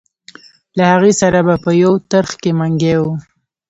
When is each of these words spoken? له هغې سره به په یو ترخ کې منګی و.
له 0.77 0.83
هغې 0.91 1.13
سره 1.21 1.39
به 1.47 1.55
په 1.63 1.71
یو 1.83 1.93
ترخ 2.11 2.31
کې 2.41 2.51
منګی 2.59 2.95
و. 3.01 3.03